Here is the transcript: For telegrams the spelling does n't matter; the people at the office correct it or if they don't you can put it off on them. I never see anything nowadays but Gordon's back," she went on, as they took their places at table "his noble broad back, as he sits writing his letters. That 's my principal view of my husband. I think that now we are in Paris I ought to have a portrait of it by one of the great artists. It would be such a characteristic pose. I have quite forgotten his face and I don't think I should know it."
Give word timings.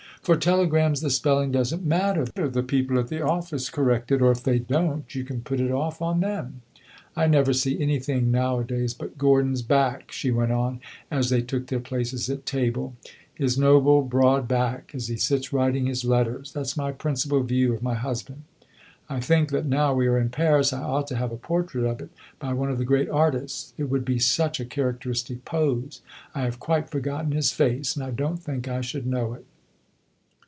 For 0.23 0.37
telegrams 0.37 1.01
the 1.01 1.09
spelling 1.09 1.51
does 1.51 1.73
n't 1.73 1.83
matter; 1.83 2.25
the 2.47 2.61
people 2.61 2.99
at 2.99 3.07
the 3.07 3.25
office 3.25 3.71
correct 3.71 4.11
it 4.11 4.21
or 4.21 4.29
if 4.29 4.43
they 4.43 4.59
don't 4.59 5.15
you 5.15 5.23
can 5.23 5.41
put 5.41 5.59
it 5.59 5.71
off 5.71 5.99
on 5.99 6.19
them. 6.19 6.61
I 7.15 7.25
never 7.25 7.53
see 7.53 7.81
anything 7.81 8.29
nowadays 8.29 8.93
but 8.93 9.17
Gordon's 9.17 9.63
back," 9.63 10.11
she 10.11 10.29
went 10.29 10.51
on, 10.51 10.79
as 11.09 11.31
they 11.31 11.41
took 11.41 11.65
their 11.65 11.79
places 11.79 12.29
at 12.29 12.45
table 12.45 12.93
"his 13.33 13.57
noble 13.57 14.03
broad 14.03 14.47
back, 14.47 14.91
as 14.93 15.07
he 15.07 15.15
sits 15.17 15.51
writing 15.51 15.87
his 15.87 16.05
letters. 16.05 16.53
That 16.53 16.67
's 16.67 16.77
my 16.77 16.91
principal 16.91 17.41
view 17.41 17.73
of 17.73 17.81
my 17.81 17.95
husband. 17.95 18.43
I 19.09 19.19
think 19.21 19.49
that 19.49 19.65
now 19.65 19.95
we 19.95 20.05
are 20.05 20.19
in 20.19 20.29
Paris 20.29 20.71
I 20.71 20.83
ought 20.83 21.07
to 21.07 21.15
have 21.17 21.31
a 21.31 21.35
portrait 21.35 21.85
of 21.89 21.99
it 21.99 22.09
by 22.37 22.53
one 22.53 22.69
of 22.69 22.77
the 22.77 22.85
great 22.85 23.09
artists. 23.09 23.73
It 23.75 23.85
would 23.85 24.05
be 24.05 24.19
such 24.19 24.59
a 24.59 24.65
characteristic 24.65 25.45
pose. 25.45 26.01
I 26.35 26.41
have 26.41 26.59
quite 26.59 26.91
forgotten 26.91 27.31
his 27.31 27.51
face 27.51 27.95
and 27.95 28.05
I 28.05 28.11
don't 28.11 28.37
think 28.37 28.67
I 28.67 28.81
should 28.81 29.07
know 29.07 29.33
it." 29.33 29.45